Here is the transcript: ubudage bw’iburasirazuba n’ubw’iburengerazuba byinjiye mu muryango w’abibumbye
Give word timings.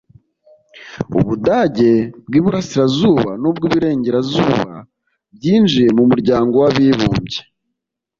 ubudage 1.19 1.91
bw’iburasirazuba 2.27 3.29
n’ubw’iburengerazuba 3.41 4.69
byinjiye 5.35 5.89
mu 5.97 6.03
muryango 6.09 6.53
w’abibumbye 6.63 7.41